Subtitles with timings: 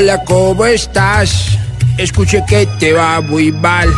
[0.00, 1.58] Hola, ¿cómo estás?
[1.96, 3.92] Escuché que te va muy mal.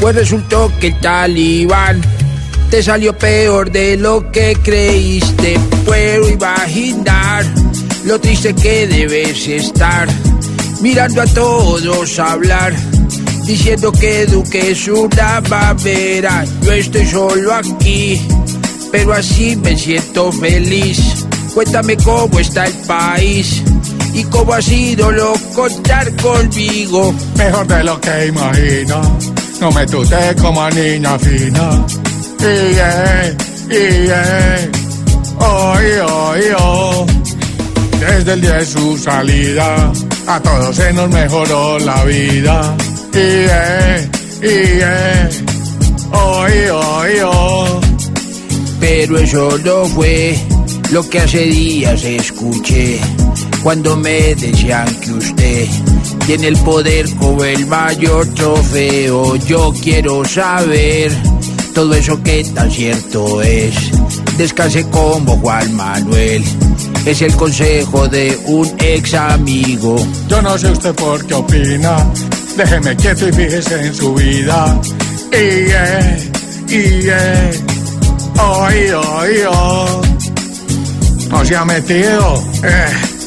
[0.00, 2.00] Pues resultó que el talibán
[2.70, 5.58] te salió peor de lo que creíste.
[5.84, 7.44] Puedo imaginar
[8.04, 10.06] lo triste que debes estar.
[10.80, 12.72] Mirando a todos hablar.
[13.44, 16.44] Diciendo que Duque es una mamera.
[16.62, 18.24] Yo estoy solo aquí.
[18.92, 21.26] Pero así me siento feliz.
[21.52, 23.64] Cuéntame cómo está el país
[24.14, 27.12] y cómo ha sido lo contar conmigo.
[27.36, 29.18] Mejor de lo que imagino,
[29.60, 31.84] no me tuté como niña fina.
[32.38, 33.36] Y yeah,
[33.70, 34.70] y yeah,
[35.40, 35.74] oh,
[36.06, 37.06] oh, oh.
[37.98, 39.92] Desde el día de su salida,
[40.26, 42.76] a todos se nos mejoró la vida.
[43.12, 44.10] Y yeah,
[44.42, 45.30] y yeah,
[46.12, 47.80] oh, oh, oh.
[48.80, 50.36] Pero eso no fue
[50.92, 53.00] lo que hace días escuché
[53.62, 55.68] cuando me decían que usted
[56.26, 59.36] tiene el poder como el mayor trofeo.
[59.36, 61.12] Yo quiero saber
[61.74, 63.74] todo eso que tan cierto es.
[64.36, 66.44] Descanse como Juan Manuel.
[67.04, 69.96] Es el consejo de un ex amigo.
[70.28, 71.96] Yo no sé usted por qué opina.
[72.56, 74.80] Déjeme quieto y fíjese en su vida.
[75.32, 77.50] Y y yeah.
[78.38, 79.93] Oh, oh, oh.
[81.44, 82.42] Se ha metido.
[82.62, 83.23] Eh